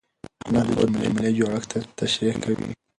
[0.53, 2.69] نحوه د جملې جوړښت تشریح کوي.